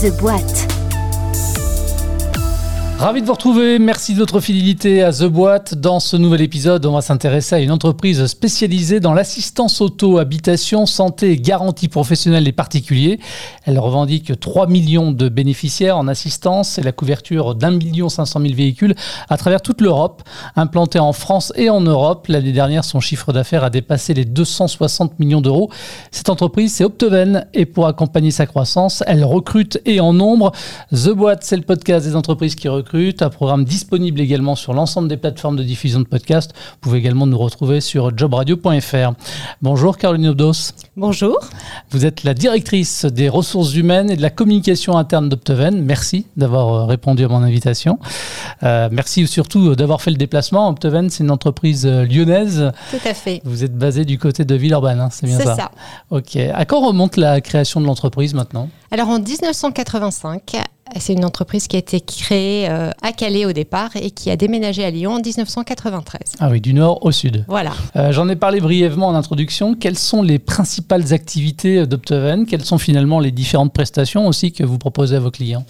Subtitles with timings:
[0.00, 0.69] The Boîte.
[3.00, 3.78] Ravi de vous retrouver.
[3.78, 5.74] Merci de votre fidélité à The Boîte.
[5.74, 10.84] Dans ce nouvel épisode, on va s'intéresser à une entreprise spécialisée dans l'assistance auto, habitation,
[10.84, 13.18] santé et garantie professionnelle des particuliers.
[13.64, 18.54] Elle revendique 3 millions de bénéficiaires en assistance et la couverture d'un million 500 000
[18.54, 18.94] véhicules
[19.30, 20.22] à travers toute l'Europe.
[20.54, 25.18] Implantée en France et en Europe, l'année dernière, son chiffre d'affaires a dépassé les 260
[25.18, 25.70] millions d'euros.
[26.10, 30.52] Cette entreprise, c'est Opteven et pour accompagner sa croissance, elle recrute et en nombre.
[30.92, 35.06] The Boîte, c'est le podcast des entreprises qui recrutent un programme disponible également sur l'ensemble
[35.06, 36.52] des plateformes de diffusion de podcasts.
[36.54, 39.12] Vous pouvez également nous retrouver sur jobradio.fr.
[39.62, 40.72] Bonjour Caroline Obdos.
[40.96, 41.38] Bonjour.
[41.90, 45.82] Vous êtes la directrice des ressources humaines et de la communication interne d'Opteven.
[45.82, 47.98] Merci d'avoir euh, répondu à mon invitation.
[48.64, 50.68] Euh, merci surtout d'avoir fait le déplacement.
[50.68, 52.72] Opteven, c'est une entreprise euh, lyonnaise.
[52.90, 53.40] Tout à fait.
[53.44, 55.70] Vous êtes basé du côté de Villeurbanne, hein, c'est bien ça C'est ça.
[56.10, 56.36] Ok.
[56.36, 58.68] À quand remonte la création de l'entreprise maintenant?
[58.90, 60.56] Alors en 1985,
[60.98, 64.36] c'est une entreprise qui a été créée euh, à Calais au départ et qui a
[64.36, 66.20] déménagé à Lyon en 1993.
[66.40, 67.44] Ah oui, du nord au sud.
[67.48, 67.72] Voilà.
[67.96, 69.74] Euh, J'en ai parlé brièvement en introduction.
[69.74, 72.46] Quelles sont les principales activités d'Opteven?
[72.46, 75.64] Quelles sont finalement les différentes prestations aussi que vous proposez à vos clients?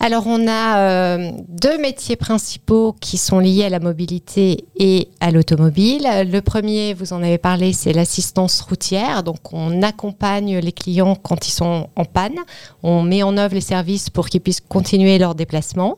[0.00, 5.30] Alors on a euh, deux métiers principaux qui sont liés à la mobilité et à
[5.30, 6.06] l'automobile.
[6.30, 9.22] Le premier, vous en avez parlé, c'est l'assistance routière.
[9.22, 12.38] Donc on accompagne les clients quand ils sont en panne.
[12.82, 15.96] On met en œuvre les services pour qu'ils puissent continuer leur déplacement.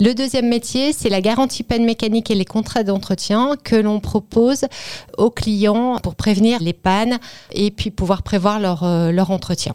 [0.00, 4.64] Le deuxième métier, c'est la garantie panne mécanique et les contrats d'entretien que l'on propose
[5.18, 7.18] aux clients pour prévenir les pannes
[7.52, 9.72] et puis pouvoir prévoir leur, euh, leur entretien.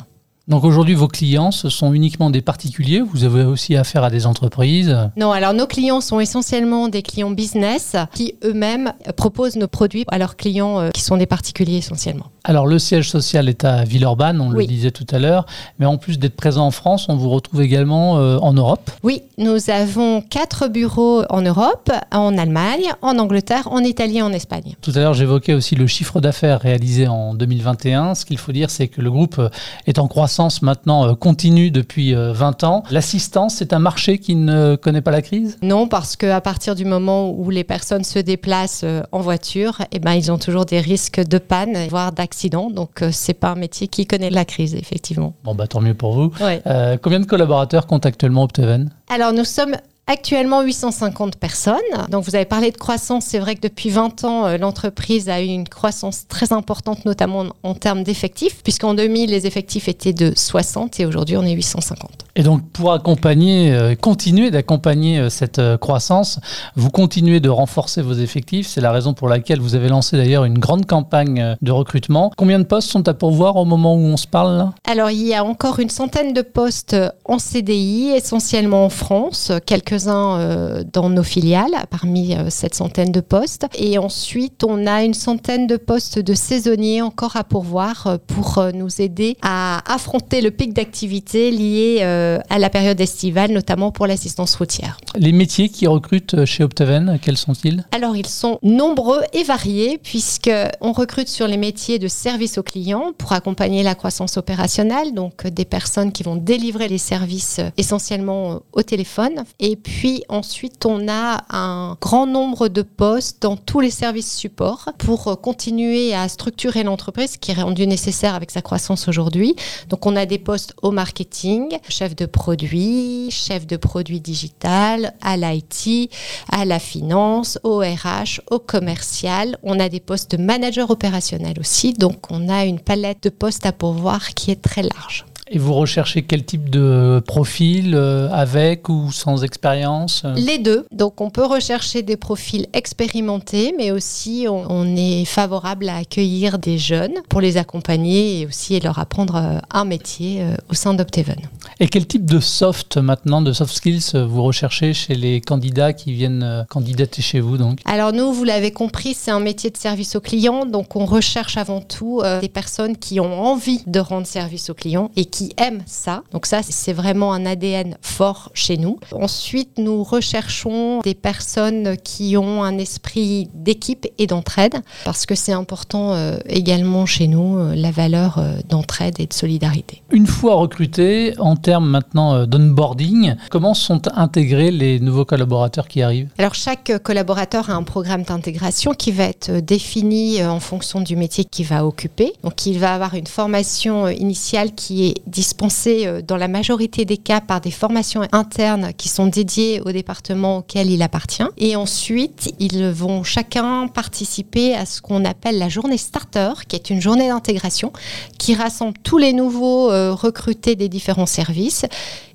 [0.49, 3.01] Donc aujourd'hui, vos clients, ce sont uniquement des particuliers.
[3.01, 4.97] Vous avez aussi affaire à des entreprises?
[5.15, 10.17] Non, alors nos clients sont essentiellement des clients business qui eux-mêmes proposent nos produits à
[10.17, 12.31] leurs clients euh, qui sont des particuliers essentiellement.
[12.49, 14.63] Alors le siège social est à Villeurbanne, on Oui.
[14.63, 15.45] le disait tout à l'heure.
[15.77, 18.89] Mais en plus d'être présent en France, on vous retrouve également euh, en Europe.
[19.03, 24.33] Oui, nous avons quatre bureaux en Europe, en Allemagne, en Angleterre, en Italie et en
[24.33, 24.75] Espagne.
[24.81, 28.15] Tout à l'heure, j'évoquais aussi le chiffre d'affaires réalisé en 2021.
[28.15, 29.49] Ce qu'il faut dire, c'est que le groupe euh,
[29.85, 32.81] est en croissance maintenant euh, continue depuis euh, 20 ans.
[32.89, 35.59] L'assistance, c'est un marché qui ne connaît pas la crise?
[35.61, 40.15] Non, parce qu'à partir du moment où les personnes se déplacent en voiture, eh ben,
[40.15, 42.38] ils ont toujours des risques de panne, voire d'accident.
[42.47, 45.33] Donc, euh, c'est pas un métier qui connaît la crise, effectivement.
[45.43, 46.31] Bon, bah tant mieux pour vous.
[46.41, 46.61] Ouais.
[46.67, 49.75] Euh, combien de collaborateurs compte actuellement Opteven Alors, nous sommes
[50.09, 51.77] actuellement 850 personnes.
[52.09, 53.25] Donc, vous avez parlé de croissance.
[53.25, 57.45] C'est vrai que depuis 20 ans, euh, l'entreprise a eu une croissance très importante, notamment
[57.61, 62.25] en, termes d'effectifs, puisqu'en 2000, les effectifs étaient de 60 et aujourd'hui, on est 850.
[62.35, 66.39] Et donc, pour accompagner, euh, continuer d'accompagner euh, cette croissance,
[66.75, 68.67] vous continuez de renforcer vos effectifs.
[68.67, 72.31] C'est la raison pour laquelle vous avez lancé d'ailleurs une grande campagne de recrutement.
[72.35, 74.73] Combien de postes sont à pourvoir au moment où on se parle là?
[74.89, 79.51] Alors, il y a encore une centaine de postes en CDI, essentiellement en France,
[79.99, 83.65] quelques-uns euh, dans nos filiales, parmi euh, cette centaine de postes.
[83.77, 88.63] Et ensuite, on a une centaine de postes de saisonniers encore à pourvoir euh, pour
[88.73, 94.55] nous aider à affronter le pic d'activité lié à la période estivale, notamment pour l'assistance
[94.55, 94.97] routière.
[95.15, 97.85] Les métiers qui recrutent chez Opteven, quels sont-ils?
[97.91, 102.63] Alors, ils sont nombreux et variés puisque on recrute sur les métiers de service aux
[102.63, 108.61] clients pour accompagner la croissance opérationnelle, donc des personnes qui vont délivrer les services essentiellement
[108.73, 109.43] au téléphone.
[109.59, 109.88] Et puis
[110.29, 115.35] ensuite, on a un grand nombre de postes dans tous les services supports pour euh,
[115.35, 119.55] continuer à structurer l'entreprise qui est rendue nécessaire avec sa croissance aujourd'hui.
[119.89, 125.37] Donc, on a des postes au marketing, chef de produit, chef de produit digital, à
[125.37, 126.11] l'IT,
[126.51, 129.57] à la finance, au RH, au commercial.
[129.63, 131.93] On a des postes de manager opérationnel aussi.
[131.93, 135.25] Donc, on a une palette de postes à pourvoir qui est très large.
[135.51, 140.85] Et vous recherchez quel type de profil, euh, avec ou sans expérience euh Les deux.
[140.91, 146.59] Donc, on peut rechercher des profils expérimentés, mais aussi on, on est favorable à accueillir
[146.59, 151.39] des jeunes pour les accompagner et aussi leur apprendre euh, un métier au sein d'Opteven.
[151.79, 156.13] Et quel type de soft maintenant, de soft skills, vous recherchez chez les candidats qui
[156.13, 157.79] viennent candidater chez vous donc?
[157.85, 161.57] Alors nous, vous l'avez compris, c'est un métier de service aux clients, donc on recherche
[161.57, 165.38] avant tout euh, des personnes qui ont envie de rendre service aux clients et qui
[165.57, 166.23] aiment ça.
[166.31, 168.99] Donc ça, c'est vraiment un ADN fort chez nous.
[169.11, 174.75] Ensuite, nous recherchons des personnes qui ont un esprit d'équipe et d'entraide,
[175.05, 179.33] parce que c'est important euh, également chez nous, euh, la valeur euh, d'entraide et de
[179.33, 180.01] solidarité.
[180.11, 186.29] Une fois recrutés, en termes maintenant d'onboarding, comment sont intégrés les nouveaux collaborateurs qui arrivent?
[186.37, 191.45] Alors chaque collaborateur a un programme d'intégration qui va être défini en fonction du métier
[191.45, 192.33] qu'il va occuper.
[192.43, 197.17] Donc il va avoir une formation initiale qui est dispensé euh, dans la majorité des
[197.17, 201.43] cas par des formations internes qui sont dédiées au département auquel il appartient.
[201.57, 206.89] Et ensuite, ils vont chacun participer à ce qu'on appelle la journée starter, qui est
[206.89, 207.93] une journée d'intégration
[208.37, 211.85] qui rassemble tous les nouveaux euh, recrutés des différents services.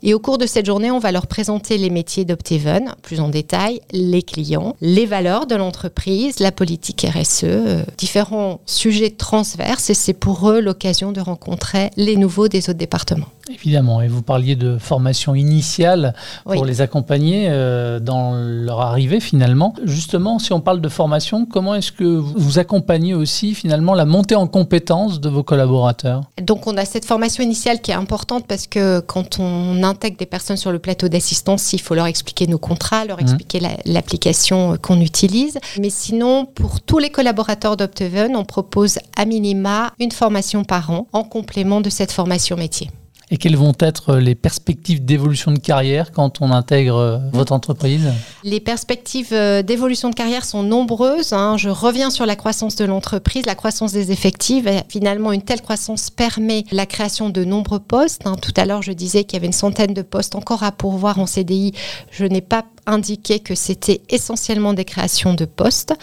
[0.06, 3.30] Et au cours de cette journée, on va leur présenter les métiers d'Opteven, plus en
[3.30, 9.88] détail, les clients, les valeurs de l'entreprise, la politique RSE, euh, différents sujets transverses.
[9.88, 13.28] Et c'est pour eux l'occasion de rencontrer les nouveaux des autres départements.
[13.50, 16.14] Évidemment, et vous parliez de formation initiale
[16.44, 19.74] pour les accompagner euh, dans leur arrivée finalement.
[19.84, 24.34] Justement, si on parle de formation, comment est-ce que vous accompagnez aussi finalement la montée
[24.34, 26.22] en compétences de vos collaborateurs?
[26.42, 30.56] Donc on a cette formation initiale qui est importante parce que quand on des personnes
[30.56, 35.58] sur le plateau d'assistance, il faut leur expliquer nos contrats, leur expliquer l'application qu'on utilise.
[35.80, 41.06] Mais sinon, pour tous les collaborateurs d'Opteven, on propose à minima une formation par an
[41.12, 42.90] en complément de cette formation métier.
[43.30, 48.12] Et quelles vont être les perspectives d'évolution de carrière quand on intègre euh, votre entreprise?
[48.46, 51.32] Les perspectives euh, d'évolution de carrière sont nombreuses.
[51.32, 51.56] Hein.
[51.56, 54.66] Je reviens sur la croissance de l'entreprise, la croissance des effectifs.
[54.90, 58.26] finalement, une telle croissance permet la création de nombreux postes.
[58.26, 58.36] Hein.
[58.36, 61.18] Tout à l'heure, je disais qu'il y avait une centaine de postes encore à pourvoir
[61.18, 61.72] en CDI.
[62.10, 65.94] Je n'ai pas indiqué que c'était essentiellement des créations de postes.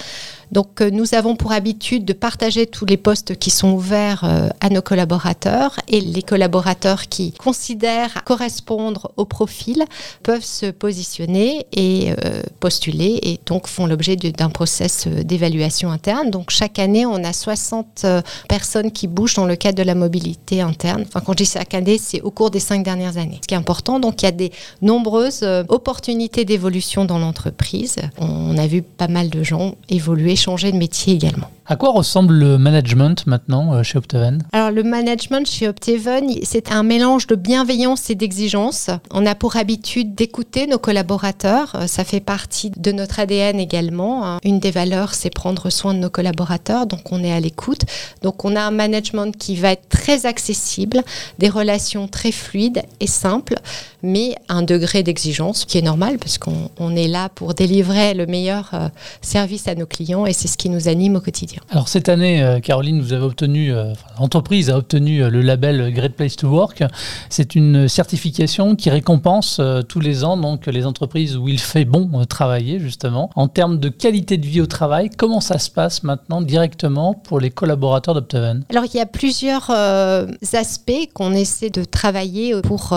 [0.51, 4.49] Donc euh, nous avons pour habitude de partager tous les postes qui sont ouverts euh,
[4.59, 9.85] à nos collaborateurs et les collaborateurs qui considèrent correspondre au profil
[10.23, 16.29] peuvent se positionner et euh, postuler et donc font l'objet d'un process d'évaluation interne.
[16.29, 18.05] Donc chaque année, on a 60
[18.47, 21.03] personnes qui bougent dans le cadre de la mobilité interne.
[21.07, 23.39] Enfin, quand je dis chaque année, c'est au cours des cinq dernières années.
[23.41, 24.51] Ce qui est important, donc il y a des
[24.81, 27.95] nombreuses opportunités d'évolution dans l'entreprise.
[28.17, 31.47] On a vu pas mal de gens évoluer changer de métier également.
[31.71, 34.43] À quoi ressemble le management maintenant euh, chez Opteven?
[34.51, 38.89] Alors le management chez Opteven, c'est un mélange de bienveillance et d'exigence.
[39.11, 41.71] On a pour habitude d'écouter nos collaborateurs.
[41.75, 44.25] Euh, ça fait partie de notre ADN également.
[44.25, 44.39] Hein.
[44.43, 46.85] Une des valeurs, c'est prendre soin de nos collaborateurs.
[46.85, 47.81] Donc on est à l'écoute.
[48.21, 51.03] Donc on a un management qui va être très accessible,
[51.39, 53.55] des relations très fluides et simples,
[54.03, 58.69] mais un degré d'exigence qui est normal parce qu'on est là pour délivrer le meilleur
[58.73, 58.89] euh,
[59.21, 61.61] service à nos clients et c'est ce qui nous anime au quotidien.
[61.69, 66.13] Alors cette année, euh, Caroline, vous avez obtenu, euh, l'entreprise a obtenu le label Great
[66.13, 66.83] Place to Work.
[67.29, 72.00] C'est une certification qui récompense tous les ans donc les entreprises où il fait bon
[72.27, 73.29] travailler justement.
[73.35, 77.39] En termes de qualité de vie au travail, comment ça se passe maintenant directement pour
[77.39, 82.95] les collaborateurs d'Opteven Alors il y a plusieurs aspects qu'on essaie de travailler pour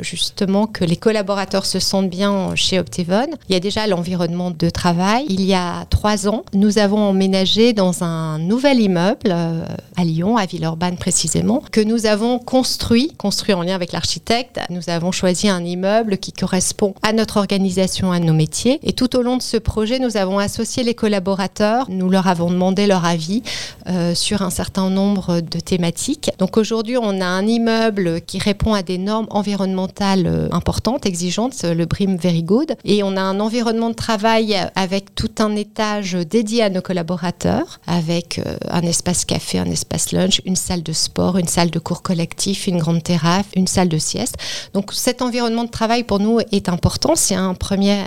[0.00, 3.28] justement que les collaborateurs se sentent bien chez Opteven.
[3.48, 5.26] Il y a déjà l'environnement de travail.
[5.28, 9.64] Il y a trois ans, nous avons emménagé dans un nouvel immeuble euh,
[9.96, 14.60] à Lyon, à Villeurbanne précisément, que nous avons construit, construit en lien avec l'architecte.
[14.70, 18.45] Nous avons choisi un immeuble qui correspond à notre organisation, à nos métiers.
[18.82, 21.86] Et tout au long de ce projet, nous avons associé les collaborateurs.
[21.88, 23.42] Nous leur avons demandé leur avis
[23.88, 26.30] euh, sur un certain nombre de thématiques.
[26.38, 31.64] Donc aujourd'hui, on a un immeuble qui répond à des normes environnementales euh, importantes, exigeantes,
[31.64, 32.76] le BRIM Very Good.
[32.84, 37.80] Et on a un environnement de travail avec tout un étage dédié à nos collaborateurs
[37.86, 41.78] avec euh, un espace café, un espace lunch, une salle de sport, une salle de
[41.78, 44.36] cours collectif, une grande terrasse, une salle de sieste.
[44.72, 48.04] Donc cet environnement de travail pour nous est important, c'est un premier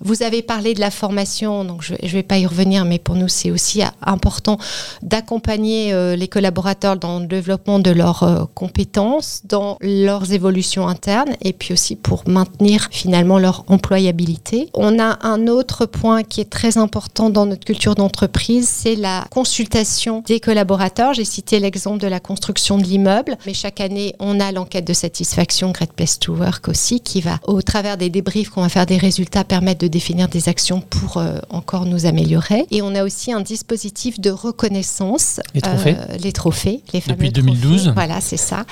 [0.00, 3.16] Vous avez parlé de la formation, donc je ne vais pas y revenir, mais pour
[3.16, 4.58] nous c'est aussi important
[5.02, 11.34] d'accompagner euh, les collaborateurs dans le développement de leurs euh, compétences, dans leurs évolutions internes
[11.42, 14.70] et puis aussi pour maintenir finalement leur employabilité.
[14.74, 19.24] On a un autre point qui est très important dans notre culture d'entreprise, c'est la
[19.30, 21.14] consultation des collaborateurs.
[21.14, 24.92] J'ai cité l'exemple de la construction de l'immeuble, mais chaque année, on a l'enquête de
[24.92, 28.86] satisfaction Great Place to Work aussi, qui va, au travers des débriefs qu'on va faire
[28.86, 32.66] des résultats, permettre de définir des actions pour euh, encore nous améliorer.
[32.70, 35.40] Et on a aussi un dispositif de reconnaissance.
[35.54, 35.96] Les trophées.
[35.98, 37.92] Euh, les trophées, les fameux Depuis 2012.
[37.94, 38.64] Voilà, c'est ça.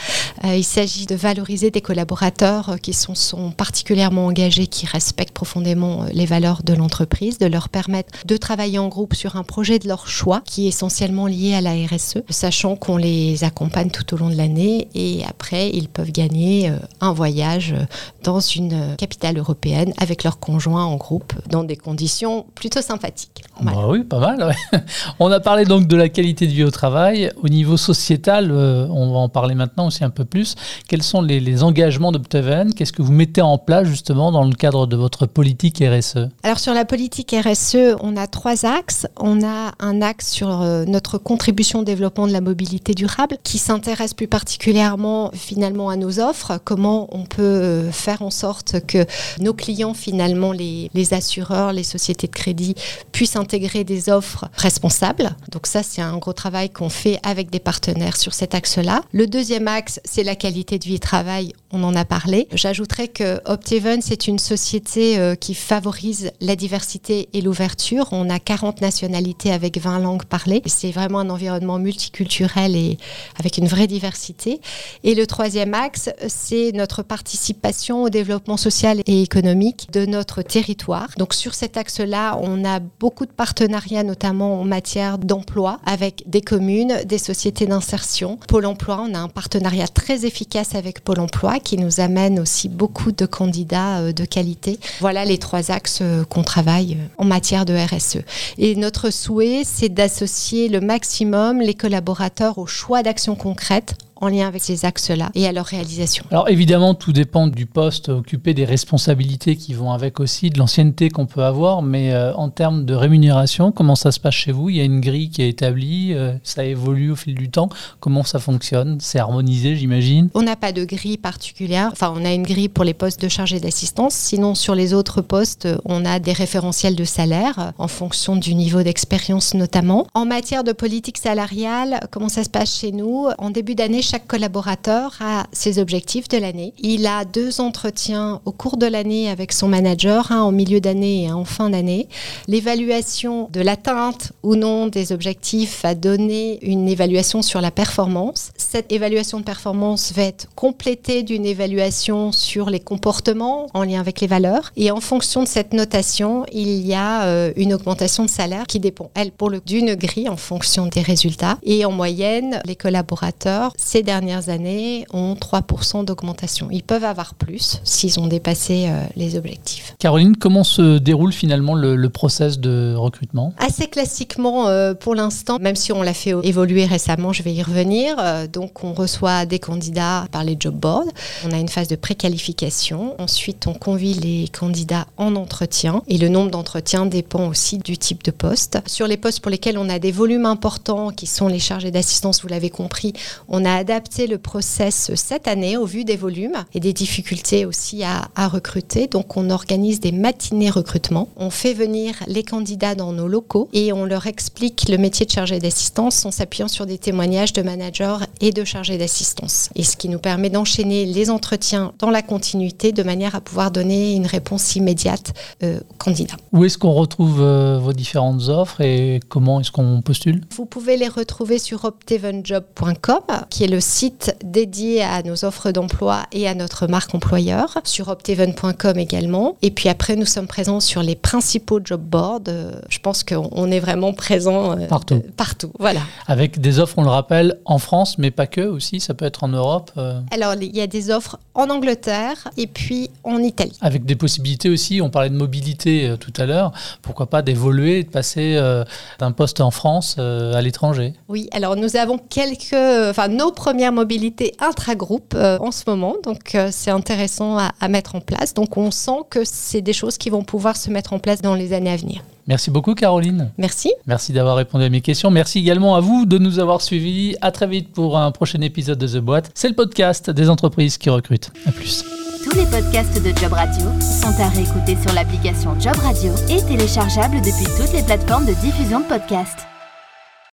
[0.44, 6.04] Euh, il s'agit de valoriser des collaborateurs qui sont, sont particulièrement engagés, qui respectent profondément
[6.12, 9.88] les valeurs de l'entreprise, de leur permettre de travailler en groupe sur un projet de
[9.88, 14.18] leur choix qui est essentiellement lié à la RSE, sachant qu'on les accompagne tout au
[14.18, 17.74] long de l'année et après ils peuvent gagner un voyage
[18.22, 20.38] dans une capitale européenne avec leurs
[20.74, 23.42] en groupe dans des conditions plutôt sympathiques.
[23.62, 24.54] Bah oui, pas mal.
[25.18, 27.30] On a parlé donc de la qualité de vie au travail.
[27.42, 30.56] Au niveau sociétal, euh, on va en parler maintenant aussi un peu plus.
[30.88, 32.74] Quels sont les, les engagements d'Opteven?
[32.74, 36.30] Qu'est-ce que vous mettez en place justement dans le cadre de votre votre politique RSE
[36.42, 39.06] Alors sur la politique RSE, on a trois axes.
[39.16, 43.58] On a un axe sur euh, notre contribution au développement de la mobilité durable qui
[43.58, 49.06] s'intéresse plus particulièrement finalement à nos offres, comment on peut euh, faire en sorte que
[49.38, 52.74] nos clients finalement, les, assureurs, les sociétés de crédit
[53.12, 55.36] puissent intégrer des offres responsables.
[55.52, 59.02] Donc ça, c'est un gros travail qu'on fait avec des partenaires sur cet axe-là.
[59.12, 61.52] Le deuxième axe, c'est la qualité de vie et travail.
[61.72, 62.46] On en a parlé.
[62.52, 68.08] J'ajouterais que Optiven, c'est une société euh, qui favorise la diversité et l'ouverture.
[68.12, 70.62] On a 40 nationalités avec 20 langues parlées.
[70.66, 72.98] C'est vraiment un environnement multiculturel et
[73.40, 74.60] avec une vraie diversité.
[75.02, 81.08] Et le troisième axe, c'est notre participation au développement social et économique de notre territoire.
[81.18, 86.42] Donc sur cet axe-là, on a beaucoup de partenariats, notamment en matière d'emploi, avec des
[86.42, 88.38] communes, des sociétés d'insertion.
[88.46, 92.68] Pôle emploi, on a un partenariat très efficace avec Pôle emploi qui nous amène aussi
[92.68, 94.78] beaucoup de candidats euh, de qualité.
[95.00, 98.18] Voilà les trois axes euh, qu'on travaille euh, en matière de RSE.
[98.58, 104.46] Et notre souhait, c'est d'associer le maximum les collaborateurs au choix d'actions concrètes en lien
[104.46, 106.24] avec ces axes-là et à leur réalisation.
[106.30, 111.10] Alors évidemment, tout dépend du poste occupé, des responsabilités qui vont avec aussi, de l'ancienneté
[111.10, 114.70] qu'on peut avoir, mais euh, en termes de rémunération, comment ça se passe chez vous?
[114.70, 117.68] Il y a une grille qui est établie, euh, ça évolue au fil du temps,
[118.00, 118.98] comment ça fonctionne?
[119.00, 120.30] C'est harmonisé, j'imagine?
[120.34, 123.28] On n'a pas de grille particulière, enfin on a une grille pour les postes de
[123.28, 128.36] chargé d'assistance, sinon sur les autres postes, on a des référentiels de salaire en fonction
[128.36, 130.06] du niveau d'expérience notamment.
[130.14, 133.26] En matière de politique salariale, comment ça se passe chez nous?
[133.38, 136.74] En début d'année, chaque collaborateur a ses objectifs de l'année.
[136.78, 141.24] Il a deux entretiens au cours de l'année avec son manager, un en milieu d'année
[141.24, 142.08] et un en fin d'année.
[142.46, 148.52] L'évaluation de l'atteinte ou non des objectifs va donner une évaluation sur la performance.
[148.56, 154.20] Cette évaluation de performance va être complétée d'une évaluation sur les comportements en lien avec
[154.20, 154.72] les valeurs.
[154.76, 158.78] Et en fonction de cette notation, il y a euh, une augmentation de salaire qui
[158.78, 161.58] dépend, elle, pour le d'une grille en fonction des résultats.
[161.64, 166.68] Et en moyenne, les collaborateurs, ces dernières années ont 3% d'augmentation.
[166.70, 169.94] Ils peuvent avoir plus s'ils ont dépassé euh, les objectifs.
[169.98, 173.54] Caroline, comment se déroule finalement le, le process de recrutement?
[173.56, 177.62] Assez classiquement euh, pour l'instant, même si on l'a fait évoluer récemment, je vais y
[177.62, 178.16] revenir.
[178.18, 181.08] Euh, donc on reçoit des candidats par les job boards.
[181.46, 183.14] On a une phase de préqualification.
[183.18, 188.22] Ensuite, on convie les candidats en entretien et le nombre d'entretiens dépend aussi du type
[188.24, 188.78] de poste.
[188.84, 192.42] Sur les postes pour lesquels on a des volumes importants, qui sont les chargés d'assistance,
[192.42, 193.14] vous l'avez compris,
[193.48, 198.02] on a adapté le process cette année au vu des volumes et des difficultés aussi
[198.02, 199.06] à, à recruter.
[199.06, 201.28] Donc on organise des matinées recrutement.
[201.36, 205.30] On fait venir les candidats dans nos locaux et on leur explique le métier de
[205.30, 209.70] chargé d'assistance en s'appuyant sur des témoignages de managers et de chargés d'assistance.
[209.76, 213.70] Et ce qui nous permet d'enchaîner les entretiens dans la continuité de manière à pouvoir
[213.70, 216.34] donner une réponse immédiate euh, aux candidats.
[216.52, 220.40] Où est-ce qu'on retrouve euh, vos différentes offres et comment est-ce qu'on postule?
[220.56, 226.24] Vous pouvez les retrouver sur optevenjob.com qui est le site dédié à nos offres d'emploi
[226.32, 229.56] et à notre marque employeur, sur opteven.com également.
[229.62, 232.40] Et puis après, nous sommes présents sur les principaux job boards.
[232.48, 235.22] Euh, je pense qu'on est vraiment présent euh, Partout.
[235.36, 235.70] partout.
[235.78, 236.00] Voilà.
[236.26, 239.44] Avec des offres, on le rappelle, en France, mais pas que aussi, ça peut être
[239.44, 239.90] en Europe.
[239.96, 243.76] euh, Alors, il y a des offres en Angleterre et puis en Italie.
[243.80, 248.02] avec des possibilités aussi, on parlait de mobilité euh, tout à l'heure, pourquoi pas d'évoluer,
[248.04, 248.84] de passer euh,
[249.18, 251.14] d'un poste en France euh, à l'étranger?
[251.28, 256.54] Oui, alors nous avons quelques, enfin nos premières mobilités intra-groupe euh, en ce moment, donc
[256.54, 258.54] euh, c'est intéressant à, à mettre en place.
[258.54, 261.56] Donc on sent que c'est des choses qui vont pouvoir se mettre en place dans
[261.56, 262.22] les années à venir.
[262.46, 263.50] Merci beaucoup Caroline.
[263.58, 263.92] Merci.
[264.06, 265.32] Merci d'avoir répondu à mes questions.
[265.32, 267.34] Merci également à vous de nous avoir suivis.
[267.40, 269.50] À très vite pour un prochain épisode de The Boîte.
[269.52, 271.50] C'est le podcast des entreprises qui recrutent.
[271.66, 272.04] À plus.
[272.44, 277.38] Tous les podcasts de Job Radio sont à réécouter sur l'application Job Radio et téléchargeables
[277.38, 279.66] depuis toutes les plateformes de diffusion de podcasts.